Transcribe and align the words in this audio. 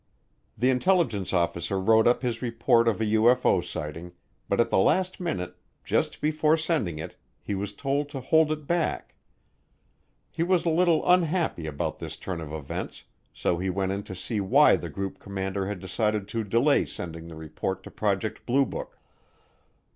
The 0.57 0.71
intelligence 0.71 1.31
officer 1.31 1.79
wrote 1.79 2.07
up 2.07 2.23
his 2.23 2.41
report 2.41 2.87
of 2.87 2.99
a 2.99 3.03
UFO 3.05 3.63
sighting, 3.63 4.13
but 4.49 4.59
at 4.59 4.71
the 4.71 4.79
last 4.79 5.19
minute, 5.19 5.55
just 5.83 6.21
before 6.21 6.57
sending 6.57 6.97
it, 6.97 7.17
he 7.43 7.53
was 7.53 7.71
told 7.71 8.09
to 8.09 8.19
hold 8.19 8.51
it 8.51 8.65
back. 8.65 9.13
He 10.31 10.41
was 10.41 10.65
a 10.65 10.69
little 10.69 11.07
unhappy 11.07 11.67
about 11.67 11.99
this 11.99 12.17
turn 12.17 12.41
of 12.41 12.51
events, 12.51 13.03
so 13.31 13.59
he 13.59 13.69
went 13.69 13.91
in 13.91 14.01
to 14.05 14.15
see 14.15 14.41
why 14.41 14.75
the 14.75 14.89
group 14.89 15.19
commander 15.19 15.67
had 15.67 15.77
decided 15.79 16.27
to 16.29 16.43
delay 16.43 16.83
sending 16.85 17.27
the 17.27 17.35
report 17.35 17.83
to 17.83 17.91
Project 17.91 18.43
Blue 18.47 18.65
Book. 18.65 18.97